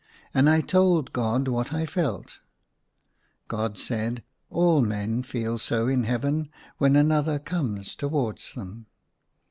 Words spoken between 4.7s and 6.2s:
men feel so in i64 THE SUNLIGHT LAY